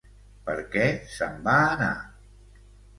[0.47, 0.87] Per què
[1.19, 1.95] se'n va anar?